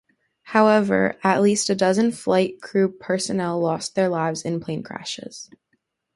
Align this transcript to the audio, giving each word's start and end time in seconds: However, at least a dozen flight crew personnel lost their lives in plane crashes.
However, 0.45 1.19
at 1.23 1.43
least 1.43 1.69
a 1.69 1.75
dozen 1.75 2.11
flight 2.11 2.59
crew 2.59 2.89
personnel 2.91 3.59
lost 3.59 3.93
their 3.93 4.09
lives 4.09 4.41
in 4.41 4.59
plane 4.59 4.81
crashes. 4.81 5.47